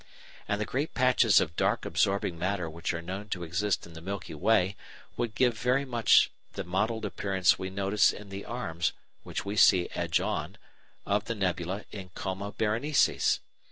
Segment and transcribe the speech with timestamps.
[0.47, 4.01] And the great patches of dark absorbing matter which are known to exist in the
[4.01, 5.15] Milky Way (see Fig.
[5.15, 9.55] 22) would give very much the mottled appearance we notice in the arms (which we
[9.55, 10.57] see edge on)
[11.05, 13.41] of the nebula in Coma Berenices.